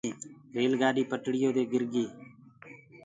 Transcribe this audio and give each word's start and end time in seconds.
ريل 0.55 0.73
گآڏي 0.81 1.03
پٽڙيو 1.11 1.49
دي 1.55 1.63
گِر 1.71 1.83
گيٚ۔ 1.93 2.11